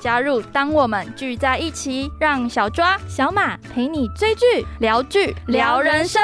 [0.00, 6.22] 加入当我们聚在一起，让小抓、小马陪你追剧、聊剧、聊人生。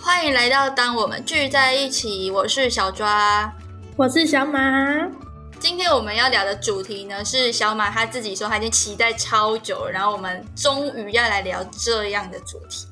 [0.00, 3.52] 欢迎来到当我们聚在一起，我是小抓，
[3.96, 4.58] 我是小马。
[5.58, 12.86] 今天我们要聊的主题呢，是小马他自己说他已经期待超久，然后我们终于要来聊这样的主题。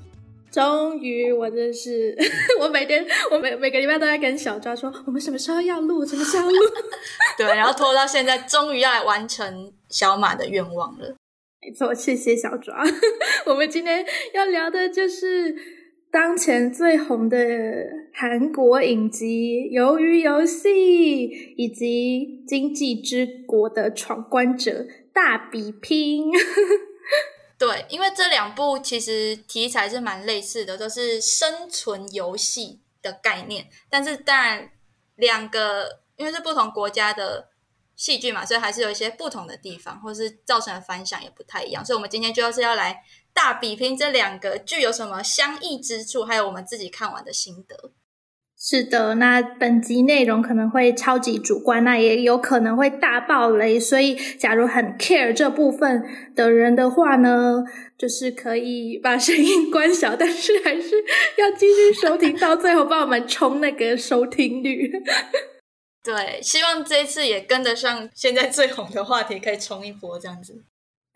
[0.51, 2.17] 终于，我真是，
[2.61, 6.57] 我每天，我每每个礼拜都在跟小抓说，我们什么时候要录，什么时候录。
[7.39, 11.15] 对，然后拖到现在，终于要来完成小马的愿望了。
[11.63, 12.83] 没错，谢谢小抓。
[13.47, 15.55] 我们今天要聊的就是
[16.11, 17.39] 当前最红的
[18.13, 20.69] 韩国影集《鱿鱼游戏》，
[21.57, 24.71] 以及《经济之国的闯关者》
[25.13, 26.33] 大比拼。
[27.61, 33.69] 对，因为这两部其实题材是蛮类似的，都是生存游戏的概念。
[33.91, 34.71] 但是当然，
[35.17, 37.51] 两个因为是不同国家的
[37.97, 41.85] 戏剧嘛，所以还是有一些不同的地方，或是造成的反响也不太一样。
[41.85, 47.93] 所以，我们今天就是要来大比拼这两个剧有什么相异之处，还有我们自己看完的心得。
[48.63, 56.05] 是的，那本集内容可能会超级主观，那也有可能会大爆雷，所以假如很 care 这部分
[56.37, 57.65] 的人的话呢，
[57.97, 60.91] 就是可以把声音关小，但是还是
[61.39, 64.93] 要继续收听到最后，帮我们冲那个收听率。
[66.05, 70.63] 对，希望这一次也跟得上现在最红的话题，可以冲一波这样子。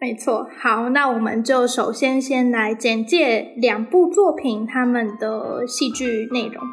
[0.01, 6.65] 没错，好，那我们就首先先来简介两部作品他们的戏剧内容。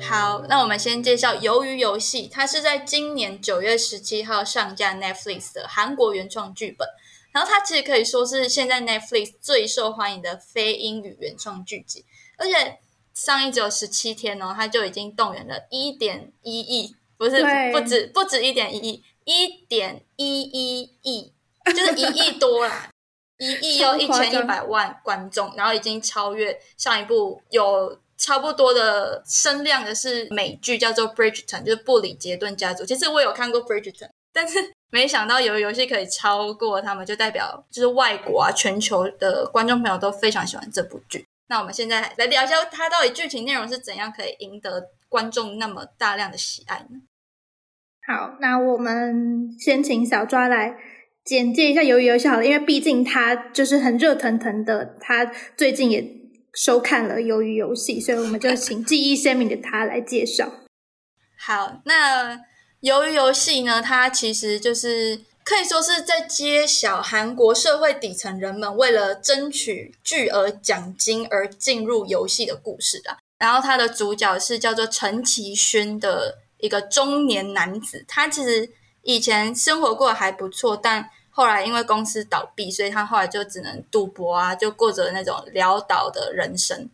[0.00, 6.88] 好，那我们先介绍《鱿鱼游戏》，它是在今年九月十七号上架 Netflix 的韩国原创剧本。
[7.30, 12.06] 然后它其实可以说是现在 Netflix 最受欢迎的非英语原创剧集，
[12.38, 12.78] 而且
[13.12, 19.04] 上映只有十七天哦，它就已经动员了一点一亿，不是不止不止一点一亿。
[19.28, 21.32] 一点一一亿，
[21.66, 22.88] 就是一亿多啦，
[23.38, 32.86] 一亿又一千一百万观众，然后已经超越上一部有差不多的声量的是美剧，叫做《Bridgerton》，就是布里杰顿家族。
[32.86, 41.26] 其实我有看过《Bridgerton》，但是没想到有游戏可以超过他们，就代表就是外国啊，全球的观众朋友都非常喜欢这部剧。
[41.48, 47.00] 那我们现在来聊一下，它到底剧情内容是怎样可以赢得观众那么大量的喜爱呢？
[48.10, 50.74] 好，那我们先请小抓来
[51.22, 56.02] 简介一下《鱿鱼游戏》好了，因为毕竟他就是很热腾腾的，他最近也
[56.54, 60.50] 收看了《鱿鱼游戏》，所以我们就请记忆鲜明的他来介绍。
[61.38, 62.34] 好，那
[62.80, 73.18] 《鱿鱼游戏》呢，它其实就是可以说是在揭晓韩国社会底层人们为了争取巨额奖金而进入游戏的故事啊。
[73.38, 76.38] 然后它的主角是叫做陈其勋的。
[76.58, 78.70] 一个中年男子，他其实
[79.02, 86.90] 以前生活过得还不错，但后来因为公司倒闭，所以他后来就只能赌博啊，就过着那种潦倒的人生。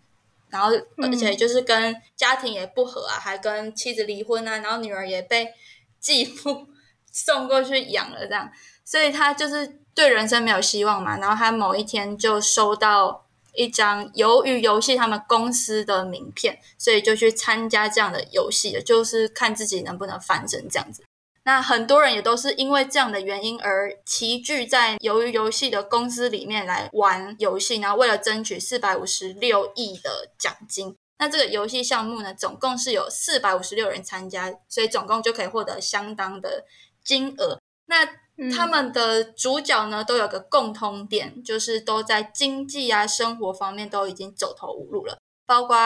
[0.51, 0.71] 然后，
[1.03, 5.53] 而且就是跟家庭也不和啊，还跟妻子离婚啊，然后女儿也被
[5.99, 6.69] 继父
[7.11, 8.51] 送过去养了，这样，
[8.85, 11.19] 所以他就是对人生没有希望嘛。
[11.19, 13.24] 然后他某一天就收到。
[13.55, 21.03] 一张鱿鱼游戏他们公司的名片，所以就去参加这样的游戏了，就是看自己能不能翻身这样子。
[21.47, 30.97] 那很多人也都是因为这样的原因而齐聚在鱿鱼游戏的公司里面来玩游戏，然后为了争取四百五十六亿的奖金。
[31.19, 36.65] 那这个游戏项目呢，总共是有四百五十六人参加，所以总共就可以获得相当的
[37.05, 37.61] 金额。
[37.87, 38.09] 那
[38.53, 45.19] 他们的主角呢，都有个共通点，就是都在经济啊、生活方面都已经走投无路了。
[45.47, 45.77] 包括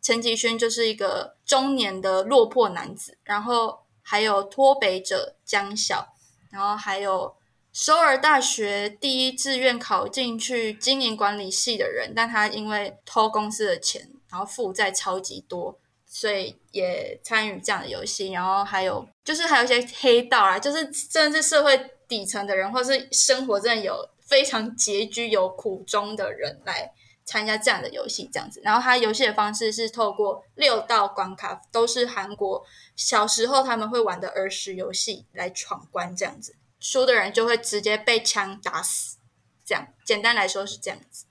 [0.00, 6.14] 陈吉勋就是一个中年的落魄男子，然后还有脱北者江晓，
[6.50, 7.34] 然后还有
[7.72, 18.30] 首尔大学第一志愿考进去经营管理系的人，但他因为偷公司的钱，然后负债超级多，所以也参与这样的游戏。
[18.30, 21.90] 然后还有就是还有一些黑道啊，就是真的是社会。
[22.08, 26.92] 底层的人，或是生活真的有非常拮据、有苦衷的人来
[27.24, 28.60] 参加这样的游戏，这样子。
[28.64, 32.64] 然后他游戏的方式是透过六道关卡，都是韩国
[32.96, 36.56] 小时候他们会玩的儿时游戏来闯关，这样子。
[36.80, 39.18] 输的人就会直接被枪打死，
[39.64, 39.88] 这样。
[40.04, 41.26] 简单来说是这样子。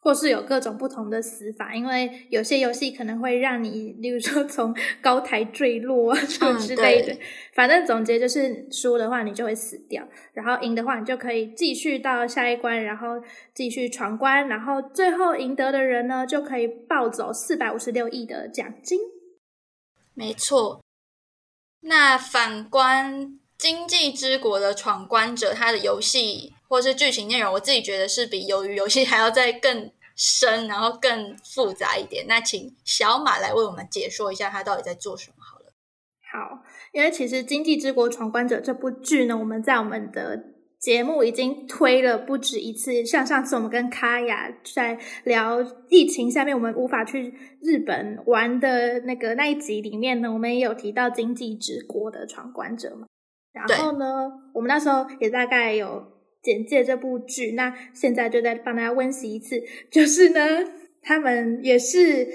[0.00, 6.18] 或是有各种不同的死法，因为有些游戏可能会让你，例如说从高台坠落啊
[6.58, 7.14] 之类的。
[7.52, 10.02] 反正总结就是输的话你就会死掉，
[10.32, 18.98] 然后赢的话你就可以继续到下一关，然后继续闯关，然后最后赢得的人呢就可以抱走四百五十六亿的奖金。
[20.14, 20.82] 没错。
[21.82, 23.26] 那反观
[23.60, 26.54] 《经济之国》的闯关者，他的游戏。
[26.70, 32.24] 或是剧情内容，我自己觉得是比鱿鱼游戏 还要再更深，然后更复杂一点。
[32.28, 35.72] 那请小马来为我们解说一下，他到底在做什么好了。
[36.32, 36.62] 好，
[36.92, 40.40] 因为其实《经济之国闯关者》这部剧呢，我们在我们的
[40.78, 43.04] 节目已经推了不止一次。
[43.04, 53.08] 像上次我们跟卡雅在聊疫情下面我们无法去日本玩的那个那一集里面呢，我们也有提到《经济之国》的闯关者嘛。
[53.52, 56.18] 然后呢，我们那时候也大概有。
[56.42, 59.62] 简介这部剧，那现在就再帮大家温习一次。
[59.92, 60.40] 就是呢，
[61.02, 62.26] 他们也是，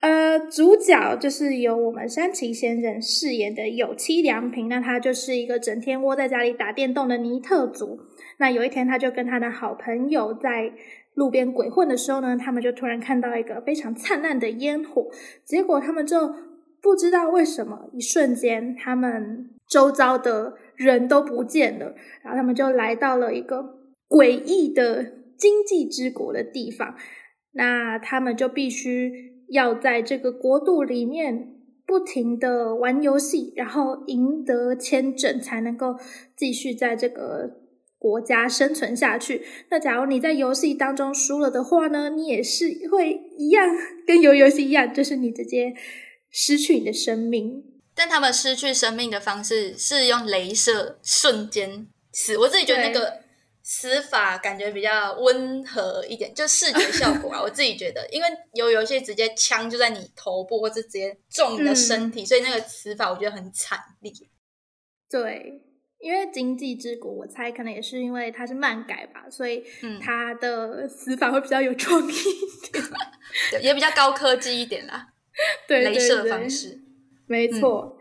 [0.00, 4.68] 呃，主角就是由我们山崎贤人饰演的有妻良平。
[4.68, 7.96] 那他就是一个整天窝在家里打电动的尼特族。
[8.40, 10.72] 那有一天，他就跟他的好朋友在
[11.14, 15.08] 路边鬼混的时候呢，他们就突然看到一个非常灿烂的烟火。
[15.44, 16.34] 结果他们就
[16.82, 20.58] 不知道为什么，一瞬间他们周遭的。
[20.76, 23.78] 人都不见了，然后他们就来到了一个
[24.10, 25.02] 诡异的
[25.38, 26.94] 经济之国的地方。
[27.52, 31.54] 那他们就必须要在这个国度里面
[31.86, 35.96] 不停的玩游戏，然后赢得签证，才能够
[36.36, 37.62] 继续在这个
[37.98, 39.40] 国家生存下去。
[39.70, 43.66] 那假如你在游戏当中输了的话呢，你也是会一样，
[44.06, 45.72] 跟游游戏一样，就是你直接
[46.30, 47.75] 失去你的生命。
[47.96, 53.20] 但他们失去生命的方式是用镭射瞬间死，我自己觉得那个
[53.62, 57.40] 死法感觉比较温和一点，就视觉效果啊。
[57.42, 64.12] 我自己觉得，因为有游戏直接枪就在你头部或者直接中你的身体，所以那个死法我觉得很惨烈。
[65.10, 65.62] 对，
[65.98, 69.64] 因为《经济之国》，我猜可能也是因为它是漫改吧，所以
[70.00, 72.84] 它的死法会比较有创意一点，
[73.64, 75.08] 也比较高科技一点啦。
[75.66, 76.85] 对，镭射方式。
[77.26, 77.96] 没错，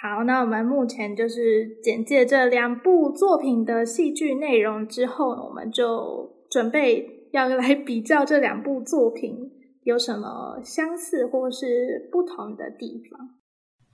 [0.00, 9.50] 好，那我们目前就是简介这两部作品的戏剧内容之后，我们就准备要来比较这两部作品
[9.82, 13.30] 有什么相似或是不同的地方。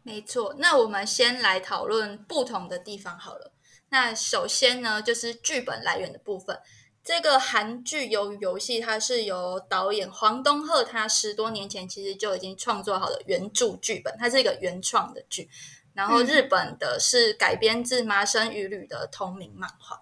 [0.04, 3.52] 没错，那我们先来讨论不同的地方好了。
[3.90, 6.56] 那首先呢，就是剧本来源的部分。
[7.04, 15.48] 这个韩剧《鱿鱼游戏》，它是由导演黄东赫，他十多年前其实就已经创作好了原著剧本，它是一个原创的剧。
[15.94, 20.00] 然后日本的是改编自麻生与吕的同名漫画。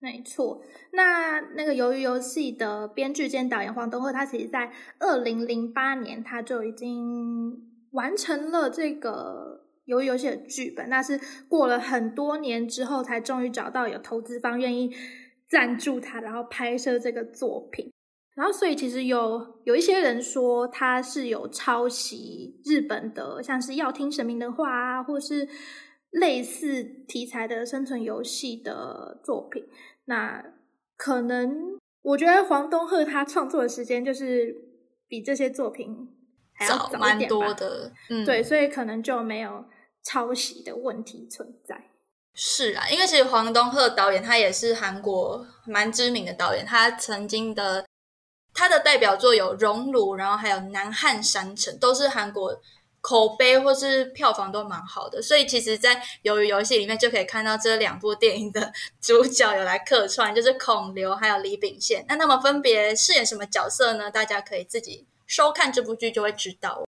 [0.00, 4.70] 没错，那那个《鱿鱼游戏》的编剧兼导演黄东赫，他其实在
[5.00, 7.52] 二零零八年他就已经
[7.92, 14.94] 完成了这个《鱿鱼游戏》的剧本，那是过了很多年之后，才终于找到有投资方愿意。
[15.48, 17.90] 赞助他，然后拍摄这个作品，
[18.34, 25.48] 然后所以其实有有一些人说他是有抄袭日本的，像是要听神明的话啊，或是
[26.10, 29.66] 类似题材的生存游戏的作品。
[30.04, 30.44] 那
[30.96, 34.54] 可能我觉得黄东赫他创作的时间就是
[35.06, 36.08] 比这些作品
[36.52, 39.64] 还要早蛮多的，嗯，对，所以可能就没有
[40.02, 41.87] 抄袭的问题存在。
[42.40, 47.84] 是啊，因为其实黄东赫导演他也是韩国蛮知名的导演，他曾经的
[48.54, 52.60] 他的代表作有《熔炉》，然后还有《南汉山城》，都是韩国
[53.00, 55.20] 口碑或是票房都蛮好的。
[55.20, 62.04] 所以其实，在《鱿鱼游戏》里面就可以看到这两部电影的 主角有来客串，就是孔刘还有李秉宪。
[62.08, 64.08] 那他们分别饰演什么角色呢？
[64.12, 66.84] 大家可以自己收看这部剧就会知道。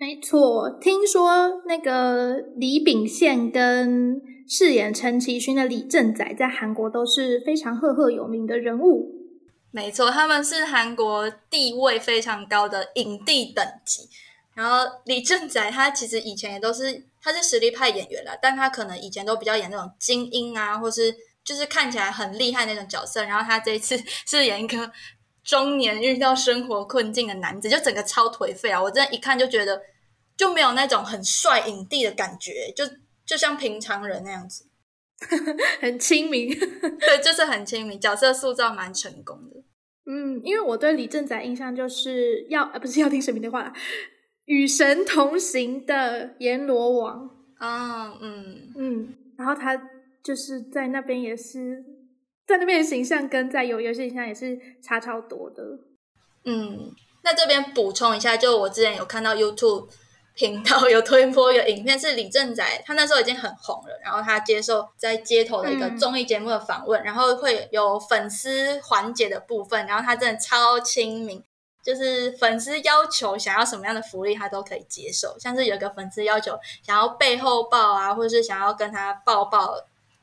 [0.00, 9.14] 没错，听说那个李秉宪跟饰演陈其勋的李正宰在韩国都是非常赫赫有名的人物。
[9.70, 14.08] 没错，他们是韩国地位非常高的影帝等级。
[14.54, 21.14] 然后李正宰他其实以前也都是他是实力派演员了，但他可能以前都比较演那种精英啊，或是
[21.44, 23.22] 就是看起来很厉害那种角色。
[23.24, 24.90] 然后他这一次 是演一个
[25.42, 28.82] 中年遇到生活困境的男子，就整个超颓废啊！
[28.82, 29.80] 我真的一看就觉得。
[30.36, 32.82] 就没有那种很帅影帝的感觉，就
[33.26, 34.64] 就像平常人那样子。
[35.82, 36.48] 很亲民。
[36.58, 39.62] 对，就是很亲民，角色塑造蛮成功的。
[40.06, 43.70] 嗯，因为我对李正宰印象就是要呃不是要听神明的话，
[44.46, 47.28] 与神同行的阎罗王。
[47.60, 49.78] 嗯嗯嗯，然后他
[50.22, 51.84] 就是在那边也是
[52.50, 55.62] 在那边的形象跟在有游戏形象也是差超多的。
[56.44, 56.92] 嗯，
[57.22, 59.88] 那这边补充一下，就我之前有看到 YouTube
[60.34, 71.42] 频道有推播一个影片，是李正宰，他那时候已经很红了，然后他接受在街头的一个嗯综艺节目的访问，然后会有粉丝环节的部分，然后他真的超亲民。
[71.82, 75.34] 就是粉丝要求想要什么样的福利，他都可以接受。
[75.38, 76.52] 像是有个粉丝要求
[76.82, 79.74] 想要背后抱啊，或者是想要跟他抱抱、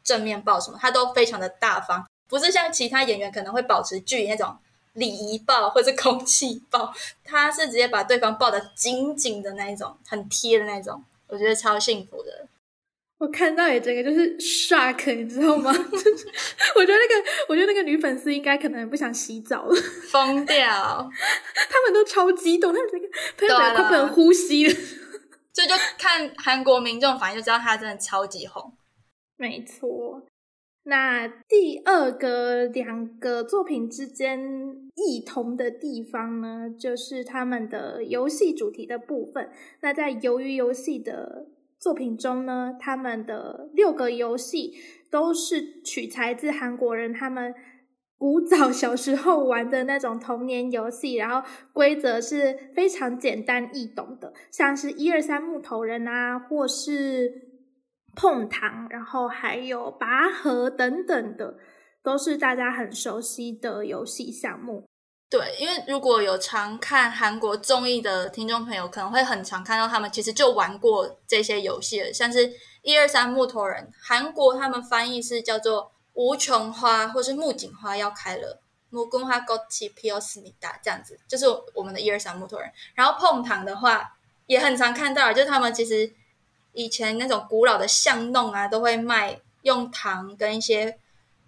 [0.03, 4.57] 正面抱什么，他都非常的大方，不是像其他演员可能会保持距离那种
[4.93, 6.93] 礼仪抱或者空气抱，
[7.23, 12.47] 他是直接把对方抱得紧紧的那一种，很贴的那种，我觉得超幸福的。
[13.19, 15.71] 我看到也这个就是 shock，你知道吗？
[15.73, 19.75] 我觉得那个，我觉得那个女粉丝应该可能不想洗澡了，
[20.11, 21.09] 疯掉，
[21.69, 23.07] 他们都超激动，他们这个
[23.37, 24.75] 朋友快不能呼吸了。
[25.51, 28.71] 这就看韩国民众反应就知道他真的超级红。
[29.37, 30.21] 没错。
[30.89, 34.39] 那第二个两个作品之间
[34.95, 39.49] 异同的地方呢，就是他们的游戏主题的部分。
[39.81, 44.75] 那在鱿鱼游戏的作品中呢，他们的六个游戏
[45.11, 47.53] 都是取材自韩国人他们
[48.17, 57.46] 古早小时候玩的那种童年游戏，然后规则是非常简单易懂的，像是一二三木头人啊，或是
[58.17, 61.55] 碰糖，然后还有拔河等等的，
[62.03, 64.83] 都是大家很熟悉的游戏项目。
[65.29, 81.45] 对，因为如果有常看韩国综艺的听众朋友，可能会很常看到他们其实就玩过这些游戏了，像是一二三木头人，韩国他们翻译是叫做无穷花或是木槿花要开了，木工花枸杞皮奥斯米达这样子，就是
[81.75, 82.71] 我们的一二三木头人。
[82.95, 86.09] 然后碰糖的话，也很常看到，就是他们其实
[86.77, 90.97] 以前那种古老的巷弄啊，都会卖用糖跟一些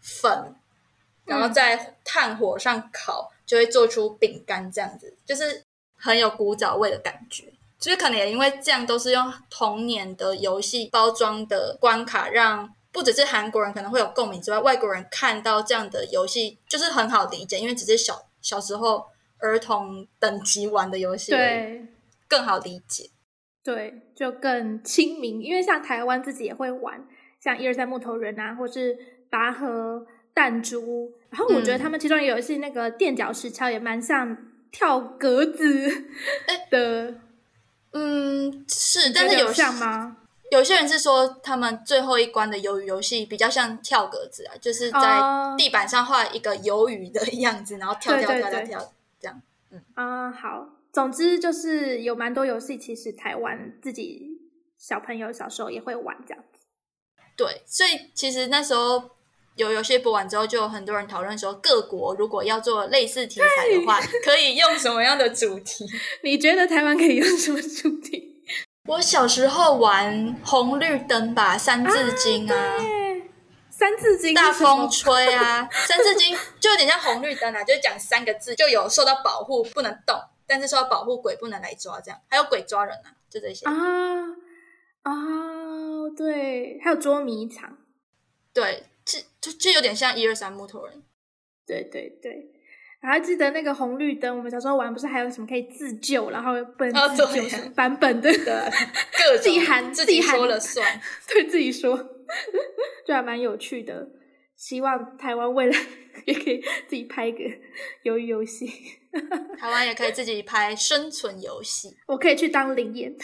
[0.02, 0.56] 粉，
[1.26, 3.32] 然后在炭火上烤。
[3.50, 5.64] 就会做出饼干这样子，就是
[5.98, 7.52] 很有古早味的感觉。
[7.80, 19.04] 就是可能也因为这样，都是用童年的游戏包装的关卡，让不只是韩国人可能会有共鸣之外，外国人看到这样的游戏就是很好理解，因为只是小小时候
[19.40, 21.88] 儿童等级玩的游戏，对
[22.28, 23.10] 更好理解。
[23.64, 25.42] 对，就更亲民。
[25.42, 27.06] 因为像台湾自己也会玩，
[27.40, 28.98] 像一二三木头人啊，或是
[29.30, 30.06] 拔河。
[30.32, 34.38] 弹珠，然后我觉得他们其中有一些那个垫脚石桥也蛮像
[34.72, 36.06] 跳格子
[36.70, 37.16] 的，
[37.92, 40.16] 嗯，是，但是有像吗？
[40.50, 45.20] 有些人是说他们最后一关的鱿鱼游戏比较像跳格子啊，就是在
[45.58, 49.42] 地板上画一个鱿鱼的 样子，然后跳跳跳跳跳这样。
[49.72, 54.40] 嗯啊，好，总之就是有蛮多游戏，其实台湾自己
[54.78, 56.60] 小朋友小时候也会玩这样子。
[57.36, 59.12] 对，所以其实那时候。
[59.56, 65.86] 有游戏播完之后，就有很多人讨论说，各国如果要做类似题材的话，可以用什么样的主题？
[66.24, 68.42] 你觉得台湾可以用什么主题？
[68.88, 72.78] 我小时候玩红绿灯吧，三字经啊，啊
[73.70, 80.16] 三字经，大风吹啊，三字经就有点像红绿灯啊，就讲三个字，就有受到保护，不能动，
[80.50, 83.74] 但是说要保护，鬼不能来抓，这样还有鬼抓人啊，就这些啊
[85.04, 85.14] 啊，
[86.18, 87.78] 对，还有捉迷藏，
[88.54, 88.84] 对。
[89.06, 91.02] 这就就有点像一二三木头人，
[91.66, 92.52] 对对对，
[93.00, 101.98] 然后记得那个红绿灯，我们小时候玩不是还有什么可以自救，然后不能自救版本的， 各 自己喊自己说了算， 对自己说，
[103.04, 104.10] 就还蛮有趣的。
[104.56, 105.76] 希望台湾未来
[106.26, 107.40] 也可以自己拍一个
[108.04, 108.68] 鱿鱼游戏，
[109.60, 113.16] 台湾也可以自己拍生存游戏，我可以去当灵眼。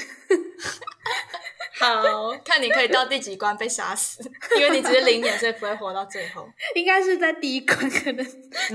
[1.77, 4.23] 好看，你可以到第几关被杀死，
[4.57, 6.49] 因为你只是零点，所以不会活到最后。
[6.73, 8.25] 应该是在第一关，可能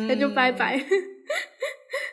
[0.07, 0.79] 那、嗯、就拜拜。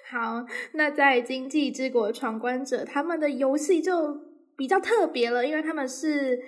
[0.10, 4.18] 好，那在经济之国闯关者，他们的游戏就
[4.56, 6.42] 比较特别了，因为他们是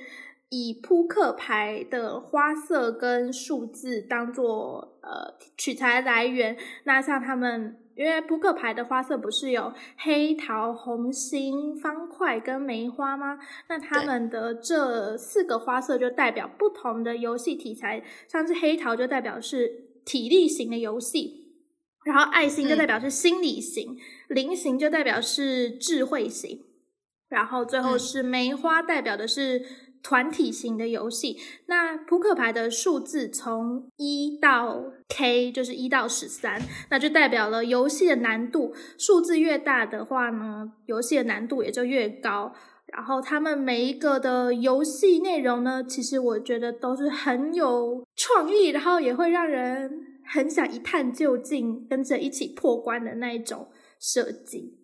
[0.49, 6.57] 以扑克牌的花色跟数字当做呃取材来源。
[6.83, 7.77] 那像他们。
[7.95, 13.37] 因为扑克牌的花色不是有黑桃、红心、方块跟梅花吗？
[13.67, 21.57] 那他们的这四个花色就代表不同的游戏题材，像是黑桃就代表是体力型的游戏，
[22.05, 23.97] 然后爱心就代表是心理型，
[24.29, 26.63] 菱、嗯、形就代表是智慧型，
[27.27, 29.65] 然后最后是梅花代表的是
[30.01, 31.37] 团体型的游戏。
[31.67, 38.73] 那扑克牌的数字从一到 K，就是一到十三，那就代表了游戏的难度。
[38.97, 42.53] 数字越大的话呢，游戏的难度也就越高。
[42.91, 49.91] 然后他们每一个的游戏内容呢，其实我觉得都是很有创意，然后也会让人
[50.25, 53.67] 很想一探究竟，跟着一起破关的那一种
[53.99, 54.79] 设计。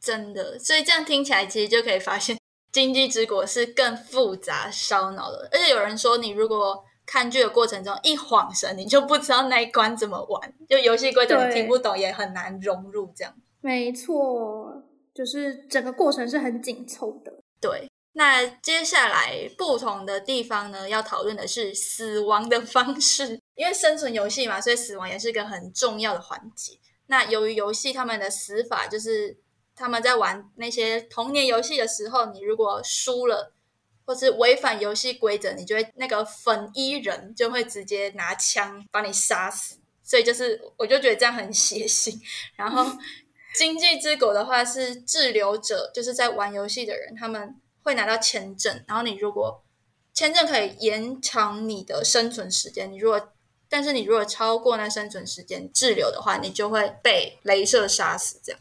[0.00, 2.34] 真的，所以这样听起来，其实就可以发现，
[2.72, 5.48] 《经济之国》是更复杂、烧脑的。
[5.52, 13.12] 而且有人说，你如果看剧的过程中一晃神，你就不知道那一关怎么玩，就游戏规则你听不懂，也很难融入。
[13.16, 14.82] 这样，没错。
[15.12, 17.32] 就是整个过程是很紧凑的。
[17.60, 23.40] 对，那接下来不同的地方呢，要讨论的是死亡的方式。
[23.56, 26.78] 因为生存游戏嘛，所以死亡也是一个很重要的环节。
[27.08, 29.36] 那由于游戏他们的死法，就是
[29.80, 33.52] 他们在玩那些童年游戏的时候，你如果输了
[34.04, 39.78] 或是违反游戏规则，你就会那个粉衣人就会直接拿枪把你杀死。
[40.04, 42.16] 所以就是，我就觉得这样很血腥。
[42.54, 42.86] 然后。
[43.52, 49.64] 经济之狗的话是滞留者，就是在玩游戏的人，他们会拿到签证，然后你如果
[50.14, 53.32] 签证可以延长你的生存时间，你如果
[53.68, 58.40] 但是你如果超过那生存时间滞留的话，你就会被镭射杀死。
[58.40, 58.60] 这样。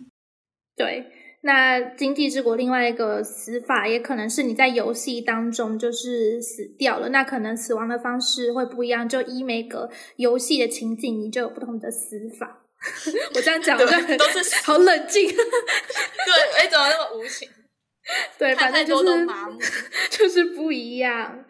[0.80, 1.06] 对，
[1.42, 12.62] 那经济之国另外一个死法也可能是你在游戏当中就是死掉了，那可能死亡的方式会不一样，就依每个游戏的情景，你就有不同的死法。
[13.36, 15.28] 我这样讲，对，都是好冷静。
[15.28, 17.50] 对，哎，怎么那么无情？
[18.40, 19.60] 对，反正就是麻木，
[20.10, 21.44] 就是不一样。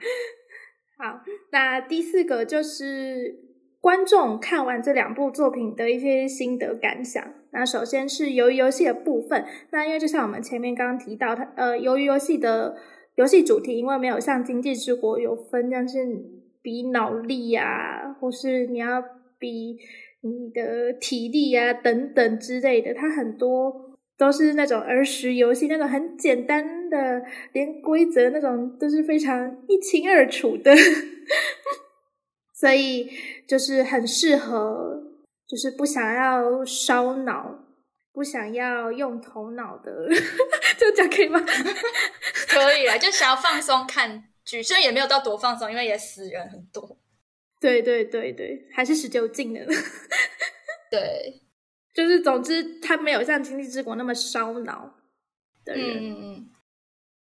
[0.97, 1.21] 好，
[1.51, 3.35] 那第四个就是
[3.79, 7.23] 观众看完这两部作品的一些心得感想。
[7.51, 12.75] 那首先是由于游戏的部分，那因为就像我们前面刚刚提到，它呃，由于游戏的
[13.15, 15.97] 游戏主题，因为没有像经济之国有分，像是
[16.61, 19.01] 比脑力啊，或是你要
[19.39, 19.77] 比。
[20.21, 23.73] 你的体力啊，等等之类的，它很多
[24.17, 30.75] 都是那种儿时游戏，那种很简单的，连规则那种都是非常一清二楚的，
[32.53, 33.07] 所以
[33.47, 35.01] 就是很适合，
[35.47, 37.68] 就是不想要烧脑、
[38.11, 39.91] 不想要用头脑的，
[40.77, 41.39] 这讲可以吗？
[42.49, 46.97] 可以啊，就想要放松看剧，虽然也没有到多放松，因为也死人很多。
[47.59, 49.59] 对对对对，还是十九禁的。
[50.89, 51.43] 对，
[51.93, 54.95] 就是总之，他没有像《经济之国》那么烧脑
[55.63, 55.97] 的人。
[55.97, 56.49] 嗯嗯。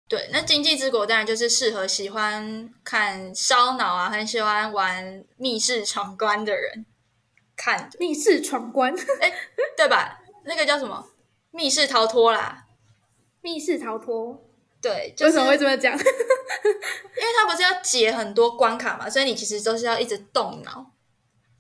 [0.08, 6.86] 对，那《经济之国》当然就是适合喜欢看烧脑啊，很喜欢玩密室闯关的人
[7.58, 7.90] 看。
[8.00, 9.34] 密室闯关，哎，
[9.76, 10.17] 对吧？
[10.48, 11.08] 那个叫什么？
[11.52, 12.66] 密室逃脱啦。
[13.42, 14.44] 密室逃脱。
[14.82, 15.94] 对，为什么会这么讲？
[15.98, 20.92] 因为他不是要解很多关卡嘛，所以你其实都是要一直动脑。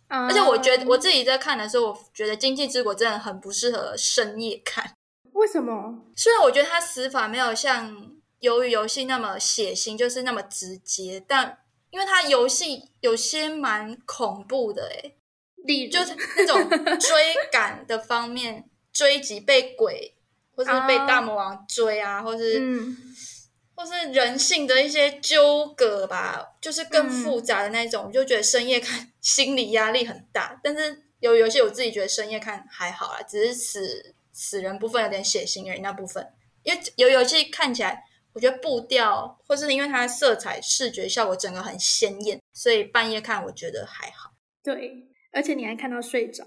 [0.10, 4.94] 而且我觉得我自己在看的时候，我觉得《经济之国》真的很不适合深夜看。
[5.34, 6.06] 为什么？
[6.16, 7.92] 虽然我觉得它死法没有像
[8.42, 11.58] 《鱿鱼游戏》那么血腥，就是那么直接，但
[11.90, 15.14] 因为它游戏有些蛮恐怖的，哎，
[15.66, 16.70] 例就是那种
[17.00, 20.14] 追赶的方面，追击被鬼。
[20.58, 22.60] 或是被大魔王追啊，或是，
[23.76, 30.60] 或是人性的一些纠葛吧，就是更复杂的那种，我就觉得深夜看 心理压力很大。
[30.64, 36.28] 但是有游戏，我自己觉得深夜看还好啦，只是死死人部分有点血腥而已那部分。
[36.64, 44.32] 因为有游戏看起来，我觉得步调，或是因为它色彩、视觉效果整个很鲜艳，所以半夜看我觉得还好。
[44.64, 46.44] 对，而且你还看到睡着，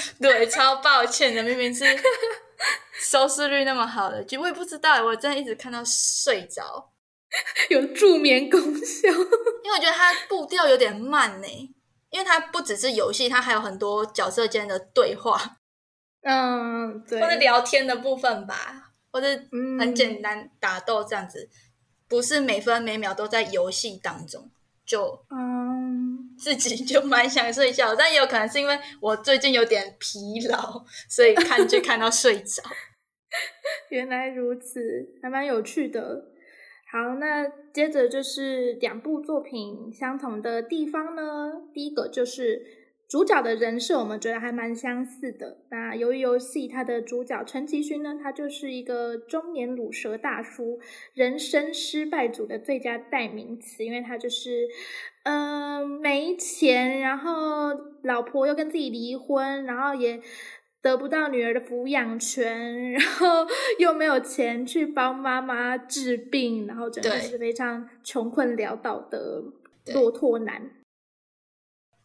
[0.20, 1.84] 对，超抱歉的，明明是。
[3.00, 6.92] 收视率那么好的剧，我也不知道，我真的一直看到睡着，
[7.70, 9.08] 有助眠功效。
[9.08, 11.48] 因为我觉得它步调有点慢呢，
[12.10, 15.56] 因为它不只是游戏，它还有很多角色间的对话，
[16.22, 19.26] 嗯，对，或者聊天的部分吧，或者
[19.80, 21.50] 很简单打斗这样子，
[22.06, 24.48] 不是每分每秒都在游戏当中，
[24.92, 32.62] 就嗯，自己就蛮想睡觉，但也有可能是因为我最近有点疲劳，所以看剧看到睡着。
[33.88, 34.80] 原来如此，
[35.22, 36.26] 还蛮有趣的。
[36.92, 41.50] 好，那接着就是两部作品相同的地方呢。
[41.72, 42.60] 第一个就是
[43.12, 45.58] 主角的人设，我们觉得还蛮相似的。
[45.68, 50.80] 那由于游戏它的主角陈其勋呢，他就是一个中年乳蛇大叔，
[51.12, 54.66] 人生失败组的最佳代名词，因为他就是
[55.24, 57.68] 嗯没钱，然后
[58.02, 60.18] 老婆又跟自己离婚，然后也。
[60.80, 63.46] 得不到女儿的抚养权，然后
[63.78, 69.44] 又没有钱去帮妈妈治病，然后真的对是非常穷困潦倒的
[69.84, 70.68] 对骆驼男。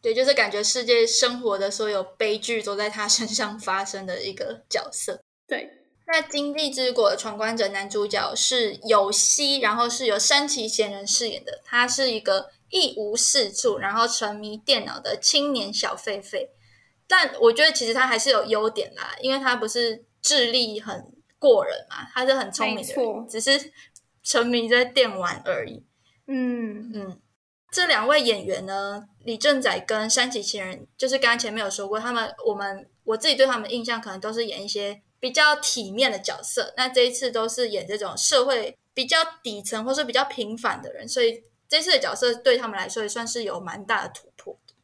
[0.00, 5.20] 对，就是感觉世界生活的所有悲剧都在他身上发生的一个角色。
[5.46, 5.70] 对，
[6.06, 11.60] 那《经济之国》的闯关者男主角是有希，然后是由山崎贤人饰演的。
[11.64, 16.48] 他是一个一无是处，然后沉迷电脑的青年小狒狒。
[17.06, 23.72] 但我觉得其实他还是有优点啦，因为他不是智力很过人嘛，他是很聪明的人，只是
[24.22, 25.84] 沉迷在电玩而已。
[26.26, 27.20] 嗯，嗯，
[27.70, 44.74] 这两位演员呢，李正宰跟山崎贤人，就是刚刚前面有说过，他们我们我自己对他们印象可能都是演一些比较体面的角色，那这一次都是演这种社会比较底层或是比较平凡的人，所以这次的角色对他们来说也算是有蛮大的突破的。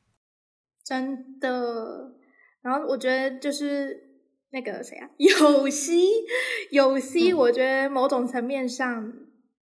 [0.85, 2.13] 真的。
[2.61, 4.11] 然后我觉得就是
[4.51, 6.11] 那个谁啊，有希，
[6.71, 9.13] 有希，嗯我觉得某种层面上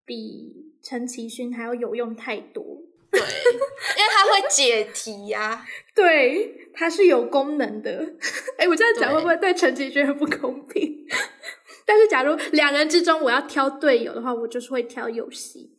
[0.05, 2.82] 比陈其勋还要有用太多。
[3.13, 7.91] 对， 因为它会解题呀、 对，它是有功能的。
[8.57, 11.07] 哎，我这样讲对会不会对陈其勋很不公平？
[11.85, 15.77] 但是假如两人之中我要挑队友的话，我就是会挑有希。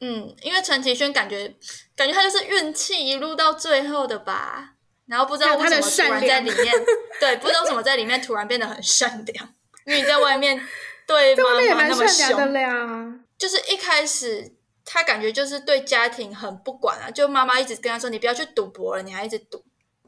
[0.00, 1.54] 嗯，因为陈其勋感觉
[1.94, 4.74] 感觉他就是运气一路到最后的吧，
[5.06, 6.72] 然后不知道为什么突然在里面，
[7.20, 10.60] 对，不知道为什么在里面突然变得很善良，因为你在外面
[11.06, 13.14] 对这妈外面也蛮妈那么善良的凶，啦。
[13.36, 14.52] 就是一开始
[14.84, 19.62] 他感觉就是对家庭很不管啊，就妈妈一直跟他说你不要去赌博了，你还一直赌，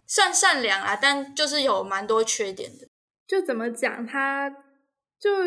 [0.07, 2.89] 算善良啊，但就是有蛮多缺点的。
[3.27, 4.51] 就怎么讲，他
[5.19, 5.45] 就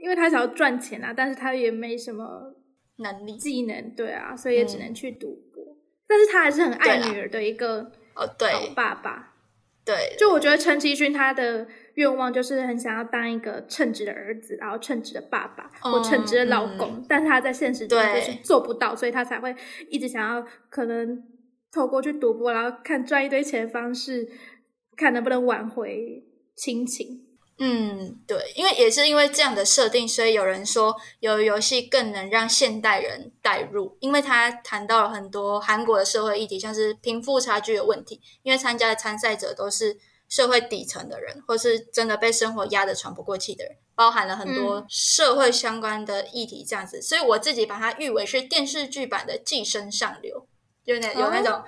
[0.00, 2.54] 因为他想要赚钱啊，但是他也没什么
[2.96, 5.76] 能力技能，对啊，所以也只嗯能去赌博。
[6.06, 9.32] 但是他还是很爱女儿的一个哦，对爸爸。
[9.84, 19.54] 对，就我觉得陈其勋他的愿望就是很想要当一个称职的儿子，然后称职的爸爸或称职的老公，但是他在现实中就是做不到，所以他才会
[19.88, 21.22] 一直想要可能
[21.72, 24.28] 透过去赌博，然后看赚一堆钱的方式，
[24.96, 26.24] 看能不能挽回
[26.56, 27.20] 亲情。
[27.56, 38.20] 嗯，对，因为也是因为这样的设定，所以有人说有游戏更能让现代人代入，因为他谈到了很多韩国的社会议题，像是贫富差距的问题。
[38.42, 39.96] 因为参加的参赛者都是
[40.34, 47.00] 社会底层的人，或是真的被生活压得喘不过气的人，包含了很多社会相关的议题，这样子。
[47.00, 50.48] 所以我自己把它誉为是电视剧版的《寄生上流》，
[50.84, 51.62] 就那有那种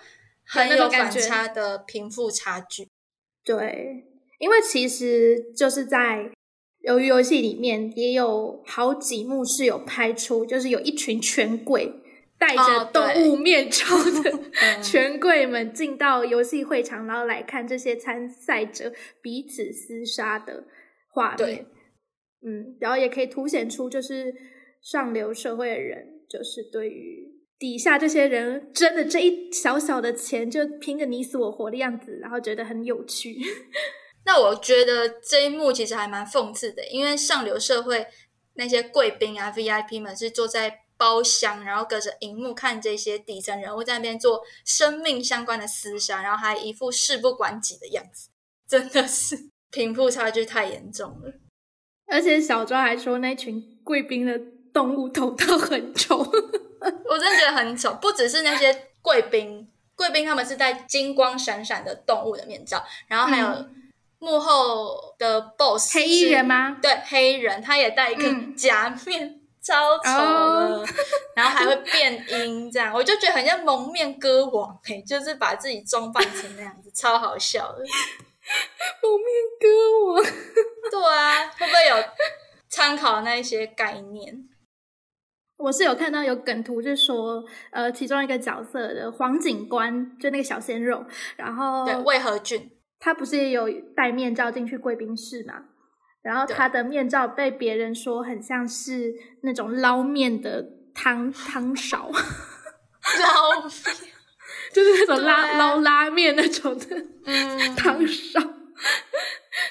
[0.44, 2.88] 很有反差的贫富差距。
[3.44, 4.04] 对，
[4.40, 6.32] 因为其实就是在
[6.82, 12.02] 鱿鱼游戏里面也有好几幕是有拍出，就是有一群权贵
[12.38, 14.30] 戴着哦动物面罩的
[14.62, 20.64] 嗯权贵们进到游戏会场，然后来看这些参赛者彼此厮杀的
[21.08, 21.66] 画面。
[22.46, 24.32] 嗯，然后也可以凸显出就是
[24.82, 27.26] 上流社会的人，就是对于
[27.58, 33.36] 底下这些人真的这一小小的钱，就拼个你死我活的样子，然后觉得很有趣。
[34.26, 38.06] 那我觉得这一幕其实还蛮讽刺的，因为上流社会
[38.54, 48.28] 那些贵宾啊、VIP 们是坐在包厢，然后隔着荧幕看这些底层人物在那边做生命相关的厮杀，然后还一副事不关己的样子，
[48.68, 51.34] 真的是贫富差距太严重了。
[52.08, 54.40] 而且小周还说那群贵宾的
[54.72, 66.78] 动物头套很丑，我真的觉得很丑，不只是那些贵宾，贵宾他们是戴金光闪闪的动物的面罩，然后还有嗯幕后的 boss 黑衣人吗？
[66.80, 70.84] 对，黑人他也戴一个嗯假面，超丑
[71.34, 77.78] 然后还会变音，这样我就觉得很像蒙面歌王哎、就是把自己装扮成那样子， 超好笑的。
[79.02, 79.28] 蒙面
[79.60, 80.22] 歌王。
[80.88, 81.96] 对啊，会不会有
[82.68, 84.48] 参考那一些概念？
[85.56, 91.04] 我是有看到有梗图，是说，呃，其中一个角色的黄警官，就那个小鲜肉，
[91.36, 95.64] 然后对，魏和俊，他不是也有戴面罩进去贵宾室嘛？
[96.26, 103.62] 然后他的面罩被别人说很像是那种捞面的汤汤勺， 捞，
[104.74, 106.86] 就是那种拉、捞拉面那种的
[107.26, 108.40] 嗯，汤勺，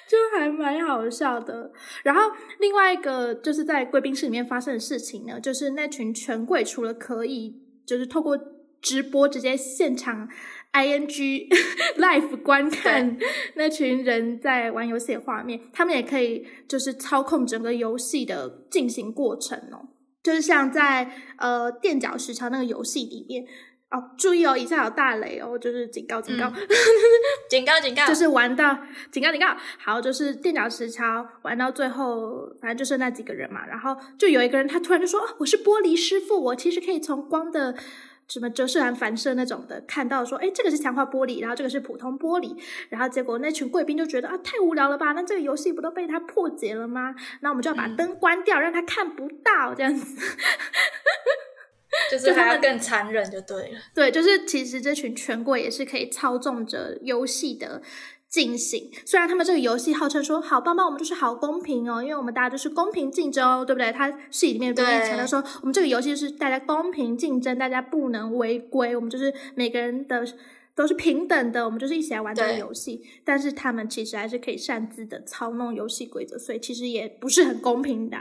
[0.08, 1.70] 就还蛮好笑的。
[2.04, 2.22] 然后
[2.60, 8.40] 另外一个就是在贵宾室里面发生的事情呢，就是那群权贵除了可以就是透过
[8.82, 10.30] 直播直接现场
[10.76, 11.08] ing
[11.98, 13.18] live 观看
[13.56, 19.90] 那群人在玩游戏的画面，他们也可以就是操控整个游戏的进行过程哦。
[20.24, 23.44] 就是像在呃垫脚石桥那个游戏里面，
[23.92, 26.52] 哦，注意哦，以下有大雷哦，就是警告警告，
[27.50, 28.76] 警告警告，就是玩到
[29.12, 37.76] 警告警告，好，就是垫脚石桥玩到最后，反正就剩那几个人嘛，然后就有一个人他突然就说：“哦我是玻璃师傅，我其实可以从光的。”
[38.28, 42.58] 什么折射啊反射那种的，看到说，哎，这个是强化玻璃，然后这个是普通玻璃，
[42.90, 45.12] 然后结果那群贵宾就觉得啊，太无聊了吧？
[45.12, 47.14] 那这个游戏不都被他破解了吗？
[47.42, 50.22] 那我们就要把灯关掉，让他看不到，这样子。
[52.12, 53.80] 就是还要更残忍就对了。
[53.94, 57.82] 对，就是其实这群权贵也是可以操纵着游戏的
[58.30, 58.92] 进行。
[59.06, 63.92] 虽然他们这个游戏号称说好棒棒，我们就是好公平哦，因为我们大家都是公平竞争哦，对不对？
[63.92, 70.26] 他戏里面不是强调说，我们这个游戏是大家公平竞争，大家不能违规，我们就是每个人的
[70.76, 73.02] 都是平等的，我们就是一起来玩这个游戏。
[73.24, 78.18] 但是他们其实还是可以擅自的操弄游戏规则，所以其实也不是很公平的。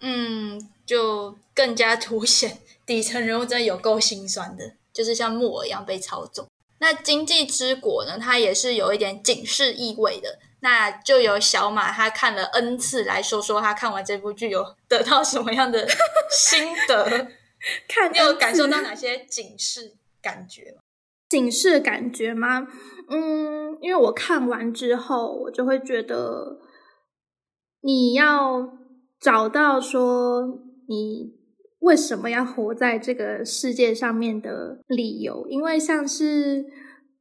[0.00, 6.46] 嗯，就更加凸显底层人物真的有够心酸的，就是像木偶一样被操纵。
[6.84, 10.38] 那经济之国呢，它也是有一点警示意味的。
[10.60, 15.88] 那就由小马他看了 N 次来说说他看完这部剧有得到什么样的
[16.30, 17.28] 心得？
[17.88, 20.82] 看你有感受到哪些警示感觉吗？
[21.30, 22.66] 警示感觉吗？
[23.08, 26.58] 嗯，因为我看完之后，我就会觉得
[27.80, 28.84] 你要。
[29.20, 30.42] 找到说
[30.86, 31.32] 你
[31.84, 36.64] 为什么要活在这个世界上面的理由，因为像是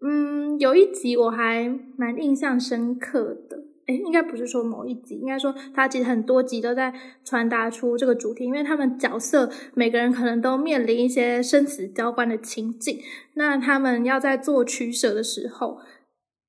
[0.02, 6.94] 嗯有一集我还蛮印象深刻的，诶应该不是说某一集，应该说它其实很多集都在
[7.26, 13.00] 传达出这个主题，因为他们角色每个人可能都面临一些生死交关的情境，
[13.34, 15.80] 那他们要在做取舍的时候，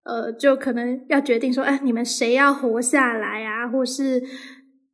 [0.04, 4.22] 呃，就可能要决定说，哎，你们谁要活下来啊，或是。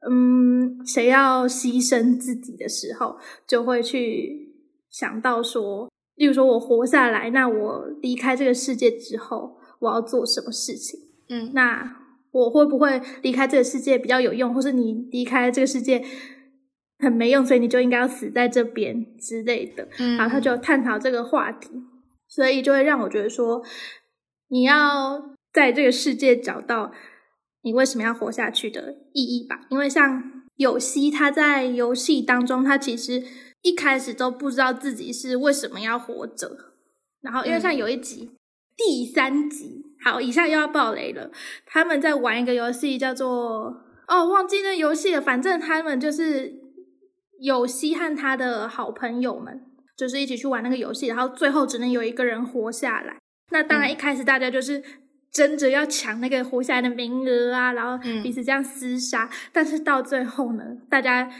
[0.08, 4.54] 嗯，谁要牺牲自己的时候，就会去
[4.88, 10.98] 想到说，例如说我活下来，那我离开这个世界之后，我要做什么事情？
[11.28, 11.98] 嗯，那
[12.32, 16.02] 我会不会离开这个世界比较有用，或是你离开这个世界
[16.98, 19.86] 很没用，所以你就应该要死在这边之类的？
[19.98, 21.68] 嗯，然后他就探讨这个话题，
[22.26, 23.62] 所以就会让我觉得说，
[24.48, 26.90] 你要在这个世界找到。
[27.62, 29.66] 你为什么要活下去的意义吧？
[29.68, 33.22] 因为像有希，他在游戏当中，他其实
[33.60, 36.56] 一开始都不知道自己是为什么要活着。
[37.20, 38.30] 然后，因为像有一集
[38.76, 41.30] 第三集，好，以下又要爆雷了。
[41.66, 45.20] 他们在玩一个游戏，叫做哦，忘记那游戏了。
[45.20, 46.54] 反正他们就是
[47.40, 49.60] 有希和他的好朋友们，
[49.96, 53.18] 就是一起去玩那个游戏，然后最后只能有一个人活下来。
[53.50, 54.82] 那当然，一开始大家就是。
[55.32, 61.30] 争着要抢那个活下来的名额啊，然后彼此这样厮杀，但是到最后呢，大家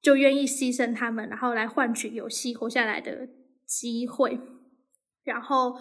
[0.00, 3.28] 就愿意牺牲他们，然后来换取有希活下来的
[3.66, 4.38] 机会。
[5.24, 5.78] 然后